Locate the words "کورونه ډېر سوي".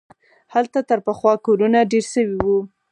1.45-2.37